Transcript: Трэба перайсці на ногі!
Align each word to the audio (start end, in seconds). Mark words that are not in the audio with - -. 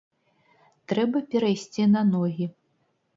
Трэба 0.91 1.21
перайсці 1.33 1.85
на 1.97 2.01
ногі! 2.13 2.49